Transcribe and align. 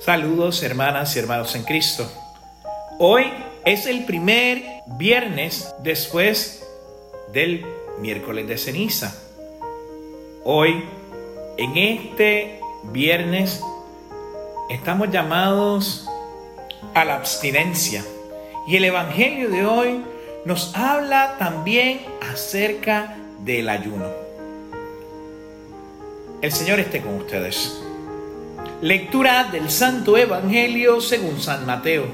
Saludos 0.00 0.62
hermanas 0.62 1.14
y 1.14 1.18
hermanos 1.18 1.54
en 1.54 1.62
Cristo. 1.62 2.10
Hoy 2.98 3.30
es 3.66 3.84
el 3.84 4.06
primer 4.06 4.62
viernes 4.86 5.74
después 5.82 6.66
del 7.34 7.66
miércoles 7.98 8.48
de 8.48 8.56
ceniza. 8.56 9.14
Hoy, 10.42 10.86
en 11.58 11.76
este 11.76 12.60
viernes, 12.84 13.60
estamos 14.70 15.10
llamados 15.10 16.08
a 16.94 17.04
la 17.04 17.16
abstinencia. 17.16 18.02
Y 18.66 18.76
el 18.76 18.84
Evangelio 18.86 19.50
de 19.50 19.66
hoy 19.66 20.02
nos 20.46 20.74
habla 20.74 21.36
también 21.38 22.00
acerca 22.32 23.18
del 23.40 23.68
ayuno. 23.68 24.06
El 26.40 26.52
Señor 26.52 26.80
esté 26.80 27.02
con 27.02 27.16
ustedes. 27.16 27.82
Lectura 28.82 29.44
del 29.52 29.70
Santo 29.70 30.16
Evangelio 30.16 31.02
según 31.02 31.38
San 31.38 31.66
Mateo. 31.66 32.06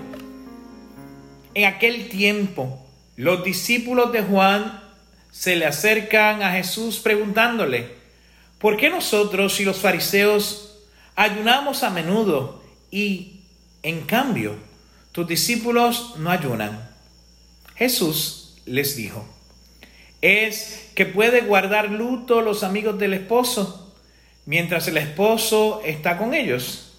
En 1.55 1.65
aquel 1.65 2.09
tiempo, 2.09 2.85
los 3.15 3.45
discípulos 3.45 4.11
de 4.11 4.23
Juan 4.23 4.83
se 5.31 5.55
le 5.55 5.65
acercan 5.65 6.43
a 6.43 6.51
Jesús 6.51 6.99
preguntándole, 6.99 7.95
¿por 8.59 8.77
qué 8.77 8.91
nosotros 8.91 9.61
y 9.61 9.65
los 9.65 9.77
fariseos 9.77 10.83
ayunamos 11.15 11.85
a 11.85 11.91
menudo 11.91 12.65
y, 12.91 13.43
en 13.85 14.01
cambio, 14.01 14.57
tus 15.13 15.29
discípulos 15.29 16.17
no 16.19 16.33
ayunan? 16.33 16.91
Jesús 17.77 18.57
les 18.67 18.97
dijo, 18.97 19.25
¿es 20.21 20.91
que 20.97 21.07
puede 21.07 21.43
guardar 21.43 21.93
luto 21.93 22.41
los 22.41 22.65
amigos 22.65 22.99
del 22.99 23.15
esposo? 23.15 23.86
Mientras 24.47 24.89
el 24.89 24.97
esposo 24.97 25.83
está 25.85 26.17
con 26.17 26.33
ellos. 26.33 26.95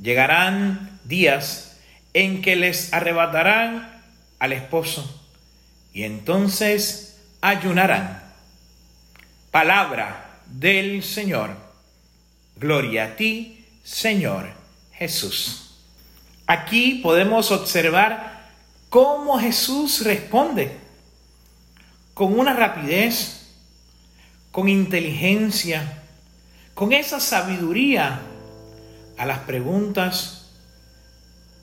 Llegarán 0.00 1.00
días 1.04 1.78
en 2.12 2.42
que 2.42 2.54
les 2.54 2.92
arrebatarán 2.92 4.02
al 4.38 4.52
esposo 4.52 5.28
y 5.92 6.04
entonces 6.04 7.20
ayunarán. 7.40 8.22
Palabra 9.50 10.40
del 10.46 11.02
Señor. 11.02 11.56
Gloria 12.56 13.04
a 13.04 13.16
ti, 13.16 13.64
Señor 13.82 14.52
Jesús. 14.92 15.80
Aquí 16.46 17.00
podemos 17.02 17.50
observar 17.50 18.52
cómo 18.90 19.38
Jesús 19.38 20.04
responde 20.04 20.76
con 22.12 22.38
una 22.38 22.54
rapidez, 22.54 23.48
con 24.52 24.68
inteligencia, 24.68 26.03
con 26.74 26.92
esa 26.92 27.20
sabiduría 27.20 28.20
a 29.16 29.26
las 29.26 29.40
preguntas 29.40 30.50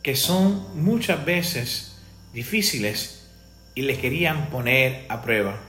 que 0.02 0.16
son 0.16 0.82
muchas 0.82 1.24
veces 1.26 1.98
difíciles 2.34 3.30
y 3.76 3.84
le 3.84 3.98
querían 3.98 4.48
poner 4.50 5.06
a 5.10 5.22
prueba. 5.22 5.60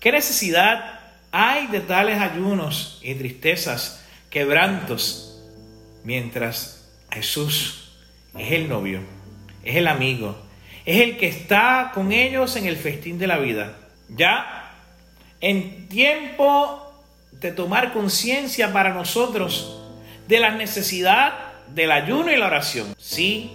¿Qué 0.00 0.12
necesidad 0.12 1.00
hay 1.32 1.66
de 1.66 1.80
tales 1.80 2.20
ayunos 2.20 3.00
y 3.02 3.14
tristezas, 3.14 4.04
quebrantos, 4.30 5.42
mientras 6.04 6.88
Jesús 7.10 7.92
es 8.38 8.52
el 8.52 8.68
novio, 8.68 9.00
es 9.64 9.76
el 9.76 9.88
amigo, 9.88 10.40
es 10.84 11.02
el 11.02 11.16
que 11.16 11.26
está 11.26 11.90
con 11.92 12.12
ellos 12.12 12.54
en 12.56 12.66
el 12.66 12.76
festín 12.76 13.18
de 13.18 13.26
la 13.26 13.38
vida? 13.38 13.76
Ya 14.08 14.72
en 15.40 15.88
tiempo 15.88 16.85
de 17.40 17.52
tomar 17.52 17.92
conciencia 17.92 18.72
para 18.72 18.94
nosotros 18.94 19.82
de 20.26 20.40
la 20.40 20.50
necesidad 20.50 21.52
del 21.68 21.92
ayuno 21.92 22.32
y 22.32 22.36
la 22.36 22.46
oración. 22.46 22.94
Sí, 22.98 23.52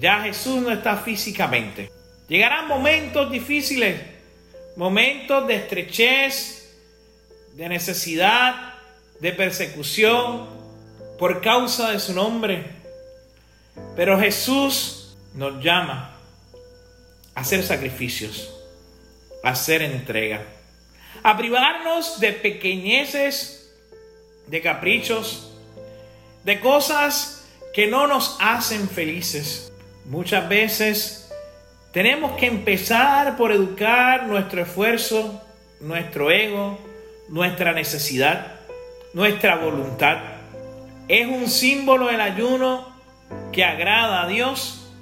ya 0.00 0.22
Jesús 0.22 0.60
no 0.62 0.70
está 0.70 0.96
físicamente. 0.98 1.90
Llegarán 2.28 2.68
momentos 2.68 3.30
difíciles, 3.30 4.00
momentos 4.76 5.46
de 5.46 5.56
estrechez, 5.56 6.76
de 7.54 7.68
necesidad, 7.68 8.74
de 9.20 9.32
persecución 9.32 10.48
por 11.18 11.40
causa 11.40 11.92
de 11.92 12.00
su 12.00 12.12
nombre. 12.12 12.64
Pero 13.96 14.18
Jesús 14.18 15.16
nos 15.34 15.62
llama 15.62 16.16
a 17.34 17.40
hacer 17.40 17.62
sacrificios, 17.62 18.52
a 19.42 19.50
hacer 19.50 19.82
entrega 19.82 20.42
a 21.24 21.38
privarnos 21.38 22.20
de 22.20 22.32
pequeñeces, 22.32 23.74
de 24.46 24.60
caprichos, 24.60 25.50
de 26.44 26.60
cosas 26.60 27.48
que 27.72 27.86
no 27.86 28.06
nos 28.06 28.36
hacen 28.40 28.88
felices. 28.90 29.72
Muchas 30.04 30.46
veces 30.50 31.32
tenemos 31.92 32.36
que 32.36 32.46
empezar 32.46 33.38
por 33.38 33.52
educar 33.52 34.26
nuestro 34.26 34.60
esfuerzo, 34.60 35.42
nuestro 35.80 36.30
ego, 36.30 36.78
nuestra 37.28 37.72
necesidad, 37.72 38.60
nuestra 39.14 39.56
voluntad. 39.56 40.18
Es 41.08 41.26
un 41.26 41.48
símbolo 41.48 42.08
del 42.08 42.20
ayuno 42.20 42.94
que 43.50 43.64
agrada 43.64 44.24
a 44.24 44.28
Dios. 44.28 44.92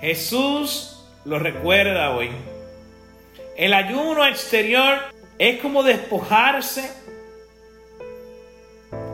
Jesús 0.00 1.04
lo 1.24 1.38
recuerda 1.38 2.10
hoy. 2.10 2.30
El 3.56 3.74
ayuno 3.74 4.26
exterior 4.26 5.17
es 5.38 5.60
como 5.60 5.82
despojarse. 5.82 6.90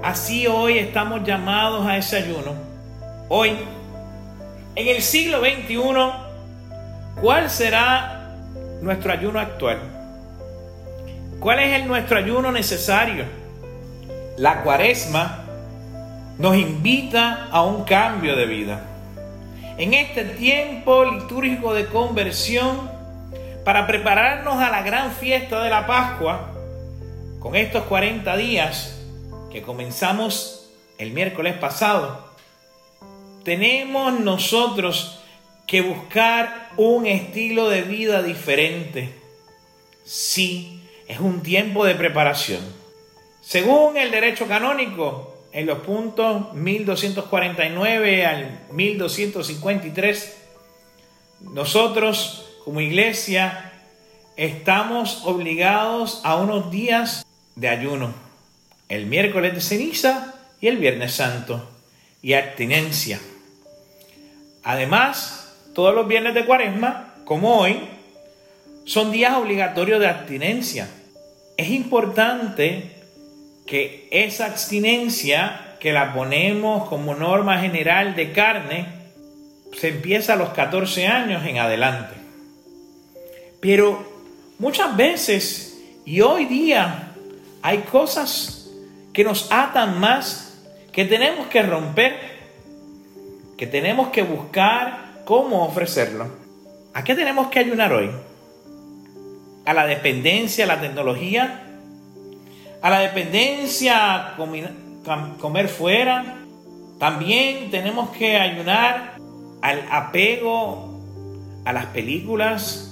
Así 0.03 0.47
hoy 0.47 0.79
estamos 0.79 1.25
llamados 1.25 1.87
a 1.87 1.97
ese 1.97 2.17
ayuno. 2.19 2.55
Hoy, 3.29 3.57
en 4.75 4.89
el 4.89 5.03
siglo 5.03 5.41
XXI, 5.41 5.79
¿cuál 7.21 7.51
será 7.51 8.31
nuestro 8.81 9.13
ayuno 9.13 9.39
actual? 9.39 9.79
¿Cuál 11.41 11.61
es 11.61 11.81
el, 11.81 11.87
nuestro 11.87 12.19
ayuno 12.19 12.53
necesario? 12.53 13.25
La 14.37 14.63
cuaresma 14.63 15.45
nos 16.39 16.57
invita 16.57 17.49
a 17.51 17.63
un 17.63 17.85
cambio 17.85 18.37
de 18.37 18.47
vida. 18.47 18.81
En 19.77 19.95
este 19.95 20.25
tiempo 20.25 21.05
litúrgico 21.05 21.75
de 21.75 21.87
conversión, 21.87 22.94
para 23.65 23.87
prepararnos 23.87 24.57
a 24.57 24.71
la 24.71 24.83
gran 24.83 25.13
fiesta 25.13 25.63
de 25.63 25.71
la 25.71 25.87
Pascua, 25.87 26.53
con 27.41 27.57
estos 27.57 27.85
40 27.85 28.37
días 28.37 29.01
que 29.51 29.63
comenzamos 29.63 30.71
el 30.99 31.13
miércoles 31.13 31.55
pasado, 31.55 32.33
tenemos 33.43 34.21
nosotros 34.21 35.21
que 35.67 35.81
buscar 35.81 36.71
un 36.77 37.07
estilo 37.07 37.71
de 37.71 37.83
vida 37.83 38.23
diferente. 38.23 39.15
Sí, 40.05 40.83
es 41.09 41.21
un 41.21 41.43
tiempo 41.43 41.87
de 41.87 41.95
preparación. 41.95 42.61
Según 43.41 43.97
el 43.97 44.11
derecho 44.11 44.47
canónico, 44.47 45.35
en 45.53 45.67
los 45.67 45.79
puntos 45.79 46.53
1249 46.53 48.27
al 48.27 48.61
1253, 48.73 50.37
nosotros 51.53 52.44
como 52.65 52.81
iglesia 52.81 53.73
estamos 54.37 55.23
obligados 55.27 56.23
a 56.25 56.37
unos 56.37 56.71
días 56.71 57.27
de 57.57 57.69
ayuno, 57.69 58.15
el 58.89 59.05
miércoles 59.05 59.55
de 59.55 59.61
ceniza 59.61 60.35
y 60.63 60.69
el 60.69 60.79
viernes 60.79 61.13
santo, 61.13 61.69
y 62.23 62.33
abstinencia. 62.33 63.21
Además, 64.63 65.55
todos 65.75 65.95
los 65.95 66.09
viernes 66.09 66.33
de 66.33 66.47
cuaresma, 66.47 67.15
como 67.27 67.59
hoy, 67.59 67.81
son 68.87 69.13
días 69.13 69.35
obligatorios 69.35 70.01
de 70.01 70.09
abstinencia. 70.09 70.89
Es 71.59 71.69
importante 71.69 72.93
que 73.67 74.09
esa 74.11 74.47
abstinencia, 74.47 75.77
que 75.81 75.93
la 75.93 76.15
ponemos 76.15 76.89
como 76.89 77.15
norma 77.15 77.59
general 77.61 78.17
de 78.17 78.33
carne, 78.33 78.87
se 79.79 79.89
empieza 79.89 80.33
a 80.33 80.37
los 80.37 80.51
14 80.51 81.07
años 81.07 81.45
en 81.47 81.59
adelante. 81.59 82.24
Pero 83.65 84.05
muchas 84.59 84.95
veces 84.95 85.83
y 86.05 86.21
hoy 86.21 86.45
día 86.45 87.15
hay 87.63 87.79
cosas 87.79 88.69
que 89.15 89.25
nos 89.25 89.51
atan 89.51 89.99
más, 89.99 90.63
que 90.93 91.07
tenemos 91.07 91.47
que 91.47 91.63
romper, 91.63 92.15
que 93.57 93.67
tenemos 93.67 94.09
que 94.09 94.21
buscar 94.21 95.23
cómo 95.25 95.65
ofrecerlo. 95.65 96.27
¿A 96.93 97.05
qué 97.05 97.15
tenemos 97.15 97.47
que 97.47 97.61
ayunar 97.61 97.91
hoy? 97.95 98.11
¿A 99.65 99.73
la 99.73 99.87
dependencia, 99.87 100.67
a 100.67 100.69
la 100.69 100.83
tecnología? 100.83 101.63
¿A 102.83 102.91
la 102.91 102.99
dependencia, 102.99 104.35
comer 105.41 105.69
fuera? 105.69 106.37
También 106.99 107.71
tenemos 107.71 108.11
que 108.11 108.37
ayunar 108.37 109.17
al 109.63 109.89
apego 109.91 111.01
a 111.65 111.73
las 111.73 111.87
películas, 111.87 112.91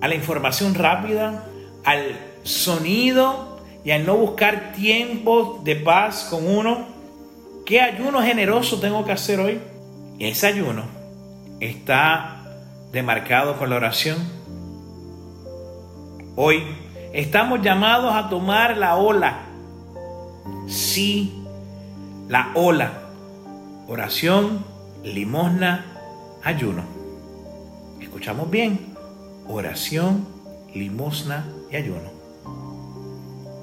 a 0.00 0.08
la 0.08 0.14
información 0.14 0.74
rápida, 0.74 1.44
al 1.84 2.18
sonido 2.42 3.60
y 3.84 3.90
al 3.90 4.06
no 4.06 4.16
buscar 4.16 4.72
tiempo 4.72 5.60
de 5.64 5.76
paz 5.76 6.28
con 6.30 6.46
uno. 6.46 6.86
¿Qué 7.66 7.80
ayuno 7.80 8.22
generoso 8.22 8.80
tengo 8.80 9.04
que 9.04 9.12
hacer 9.12 9.40
hoy? 9.40 9.60
Ese 10.18 10.46
ayuno 10.46 10.84
está 11.60 12.42
demarcado 12.92 13.58
con 13.58 13.70
la 13.70 13.76
oración. 13.76 14.18
Hoy 16.36 16.62
estamos 17.12 17.62
llamados 17.62 18.14
a 18.14 18.28
tomar 18.28 18.76
la 18.76 18.96
ola. 18.96 19.40
Sí, 20.66 21.42
la 22.28 22.50
ola. 22.54 22.92
Oración, 23.88 24.64
limosna, 25.02 25.84
ayuno. 26.42 26.82
Escuchamos 28.00 28.50
bien. 28.50 28.93
Oración, 29.46 30.26
limosna 30.74 31.44
y 31.70 31.76
ayuno. 31.76 32.10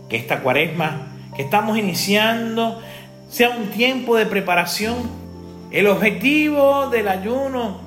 Que 0.09 0.17
esta 0.17 0.41
cuaresma 0.41 1.07
que 1.35 1.43
estamos 1.43 1.77
iniciando 1.77 2.81
sea 3.29 3.49
un 3.49 3.67
tiempo 3.71 4.15
de 4.15 4.25
preparación. 4.25 4.97
El 5.71 5.87
objetivo 5.87 6.89
del 6.89 7.07
ayuno 7.07 7.79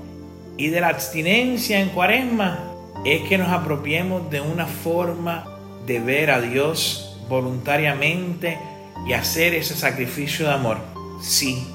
y 0.56 0.68
de 0.68 0.80
la 0.80 0.88
abstinencia 0.88 1.80
en 1.80 1.90
cuaresma 1.90 2.58
es 3.04 3.28
que 3.28 3.36
nos 3.36 3.48
apropiemos 3.50 4.30
de 4.30 4.40
una 4.40 4.66
forma 4.66 5.44
de 5.86 6.00
ver 6.00 6.30
a 6.30 6.40
Dios 6.40 7.18
voluntariamente 7.28 8.58
y 9.06 9.12
hacer 9.12 9.54
ese 9.54 9.76
sacrificio 9.76 10.46
de 10.46 10.54
amor. 10.54 10.78
Sí, 11.20 11.66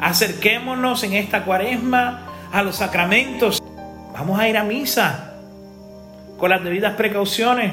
acerquémonos 0.00 1.02
en 1.02 1.14
esta 1.14 1.44
cuaresma 1.44 2.28
a 2.52 2.62
los 2.62 2.76
sacramentos. 2.76 3.60
Vamos 4.12 4.38
a 4.38 4.48
ir 4.48 4.56
a 4.56 4.62
misa 4.62 5.25
con 6.38 6.50
las 6.50 6.62
debidas 6.62 6.94
precauciones. 6.94 7.72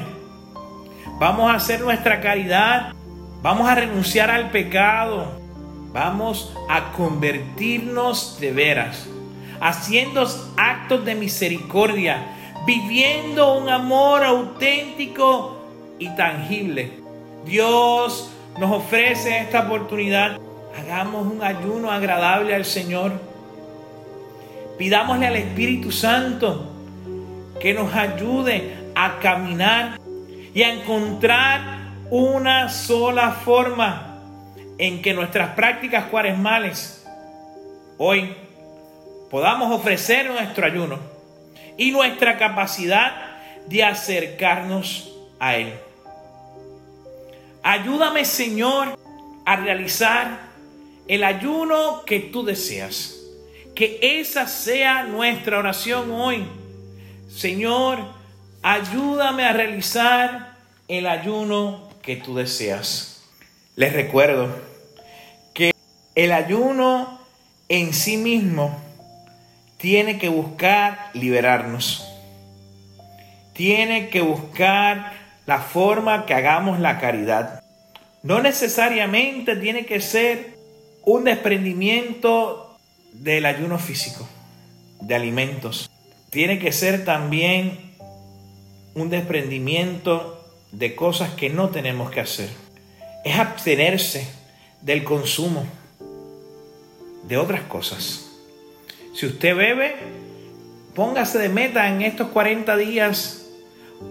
Vamos 1.18 1.50
a 1.50 1.54
hacer 1.54 1.80
nuestra 1.80 2.20
caridad. 2.20 2.92
Vamos 3.42 3.68
a 3.68 3.74
renunciar 3.74 4.30
al 4.30 4.50
pecado. 4.50 5.40
Vamos 5.92 6.52
a 6.68 6.92
convertirnos 6.92 8.40
de 8.40 8.50
veras, 8.50 9.06
haciendo 9.60 10.26
actos 10.56 11.04
de 11.04 11.14
misericordia, 11.14 12.26
viviendo 12.66 13.56
un 13.58 13.68
amor 13.68 14.24
auténtico 14.24 15.56
y 16.00 16.08
tangible. 16.16 16.98
Dios 17.44 18.28
nos 18.58 18.72
ofrece 18.72 19.38
esta 19.38 19.60
oportunidad. 19.60 20.40
Hagamos 20.76 21.32
un 21.32 21.44
ayuno 21.44 21.92
agradable 21.92 22.56
al 22.56 22.64
Señor. 22.64 23.12
Pidámosle 24.76 25.28
al 25.28 25.36
Espíritu 25.36 25.92
Santo 25.92 26.73
que 27.64 27.72
nos 27.72 27.94
ayude 27.94 28.76
a 28.94 29.20
caminar 29.20 29.98
y 30.52 30.62
a 30.62 30.70
encontrar 30.70 31.94
una 32.10 32.68
sola 32.68 33.30
forma 33.30 34.18
en 34.76 35.00
que 35.00 35.14
nuestras 35.14 35.54
prácticas 35.54 36.04
cuaresmales 36.10 37.06
hoy 37.96 38.36
podamos 39.30 39.72
ofrecer 39.72 40.30
nuestro 40.30 40.66
ayuno 40.66 40.98
y 41.78 41.90
nuestra 41.90 42.36
capacidad 42.36 43.38
de 43.66 43.82
acercarnos 43.82 45.16
a 45.40 45.56
Él. 45.56 45.72
Ayúdame, 47.62 48.26
Señor, 48.26 48.94
a 49.46 49.56
realizar 49.56 50.38
el 51.08 51.24
ayuno 51.24 52.02
que 52.04 52.20
tú 52.20 52.44
deseas. 52.44 53.22
Que 53.74 53.98
esa 54.02 54.48
sea 54.48 55.04
nuestra 55.04 55.60
oración 55.60 56.10
hoy. 56.10 56.46
Señor, 57.34 57.98
ayúdame 58.62 59.44
a 59.44 59.52
realizar 59.52 60.54
el 60.86 61.08
ayuno 61.08 61.88
que 62.00 62.14
tú 62.14 62.36
deseas. 62.36 63.24
Les 63.74 63.92
recuerdo 63.92 64.54
que 65.52 65.72
el 66.14 66.30
ayuno 66.30 67.20
en 67.68 67.92
sí 67.92 68.18
mismo 68.18 68.80
tiene 69.78 70.18
que 70.18 70.28
buscar 70.28 71.10
liberarnos. 71.12 72.06
Tiene 73.52 74.10
que 74.10 74.20
buscar 74.20 75.12
la 75.44 75.58
forma 75.58 76.26
que 76.26 76.34
hagamos 76.34 76.78
la 76.78 77.00
caridad. 77.00 77.64
No 78.22 78.40
necesariamente 78.42 79.56
tiene 79.56 79.86
que 79.86 80.00
ser 80.00 80.56
un 81.02 81.24
desprendimiento 81.24 82.78
del 83.12 83.44
ayuno 83.44 83.80
físico, 83.80 84.28
de 85.00 85.16
alimentos. 85.16 85.90
Tiene 86.34 86.58
que 86.58 86.72
ser 86.72 87.04
también 87.04 87.78
un 88.96 89.08
desprendimiento 89.08 90.44
de 90.72 90.96
cosas 90.96 91.30
que 91.34 91.48
no 91.48 91.68
tenemos 91.68 92.10
que 92.10 92.18
hacer 92.18 92.48
es 93.24 93.38
abstenerse 93.38 94.26
del 94.82 95.04
consumo 95.04 95.64
de 97.28 97.36
otras 97.36 97.60
cosas. 97.62 98.32
Si 99.14 99.26
usted 99.26 99.54
bebe, 99.54 99.94
póngase 100.96 101.38
de 101.38 101.50
meta 101.50 101.88
en 101.88 102.02
estos 102.02 102.30
40 102.30 102.76
días 102.78 103.46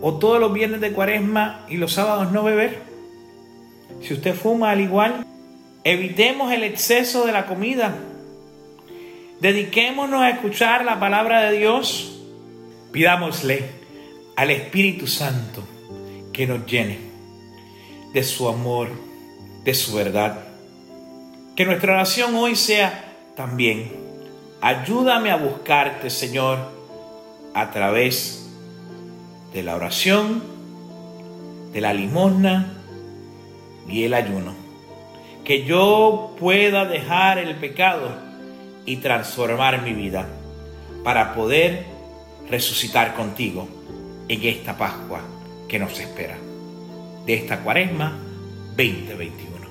o 0.02 0.14
todos 0.14 0.40
los 0.40 0.54
viernes 0.54 0.80
de 0.80 0.94
cuaresma 0.94 1.66
y 1.68 1.76
los 1.76 1.92
sábados 1.92 2.32
no 2.32 2.46
beber. 2.46 2.84
Si 4.02 4.14
usted 4.14 4.34
fuma 4.34 4.72
al 4.72 4.80
igual, 4.80 5.26
evitemos 5.84 6.54
el 6.54 6.64
exceso 6.64 7.26
de 7.26 7.34
la 7.34 7.48
comida. 7.48 7.94
Dediquémonos 9.44 10.22
a 10.22 10.30
escuchar 10.30 10.86
la 10.86 11.02
palabra 11.02 11.42
de 11.42 11.58
Dios. 11.58 12.18
Pidámosle 12.94 13.72
al 14.38 14.52
Espíritu 14.52 15.06
Santo 15.06 15.62
que 16.32 16.48
nos 16.48 16.66
llene 16.66 16.98
de 18.14 18.24
su 18.24 18.48
amor, 18.48 18.88
de 19.66 19.74
su 19.74 19.96
verdad. 19.96 20.46
Que 21.58 21.66
nuestra 21.66 21.92
oración 21.92 22.34
hoy 22.36 22.56
sea 22.56 23.04
también, 23.36 23.92
ayúdame 24.62 25.30
a 25.30 25.36
buscarte, 25.36 26.10
Señor, 26.10 26.60
a 27.54 27.70
través 27.72 28.50
de 29.52 29.62
la 29.62 29.76
oración, 29.76 30.42
de 31.74 31.82
la 31.82 31.94
limosna 31.94 32.78
y 33.90 34.06
el 34.06 34.14
ayuno. 34.14 34.54
Que 35.44 35.66
yo 35.66 36.34
pueda 36.40 36.86
dejar 36.86 37.40
el 37.40 37.58
pecado 37.58 38.23
y 38.86 38.98
transformar 38.98 39.82
mi 39.82 39.94
vida 39.94 40.28
para 41.04 41.34
poder 41.36 41.86
resucitar 42.50 43.16
contigo 43.16 43.68
en 44.28 44.44
esta 44.44 44.78
Pascua 44.78 45.22
que 45.68 45.80
nos 45.80 46.00
espera 46.00 46.38
de 47.26 47.34
esta 47.34 47.60
cuaresma 47.60 48.18
2021. 48.76 49.68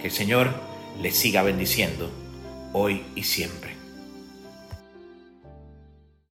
Que 0.00 0.06
el 0.08 0.12
Señor 0.12 0.48
les 1.00 1.16
siga 1.16 1.42
bendiciendo 1.42 2.10
hoy 2.72 3.02
y 3.14 3.22
siempre. 3.22 3.77